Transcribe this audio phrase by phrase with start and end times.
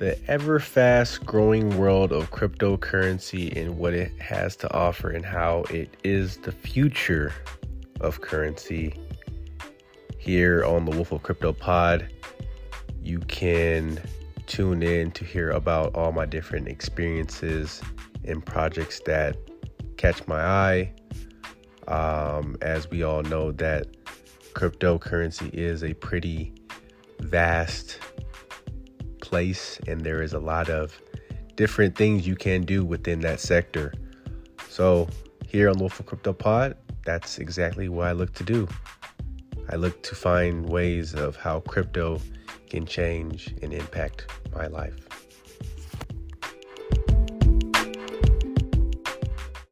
[0.00, 5.62] the ever fast growing world of cryptocurrency and what it has to offer and how
[5.68, 7.34] it is the future
[8.00, 8.94] of currency.
[10.16, 12.08] Here on the Wolf of Crypto Pod,
[13.02, 14.00] you can
[14.46, 17.82] tune in to hear about all my different experiences
[18.24, 19.36] and projects that
[19.98, 20.94] catch my eye.
[21.88, 23.86] Um, as we all know, that
[24.54, 26.54] cryptocurrency is a pretty
[27.18, 27.98] vast
[29.30, 31.00] place, and there is a lot of
[31.54, 33.94] different things you can do within that sector.
[34.68, 35.08] So,
[35.46, 38.68] here on of Crypto Pod, that's exactly what I look to do.
[39.68, 42.20] I look to find ways of how crypto
[42.68, 45.29] can change and impact my life.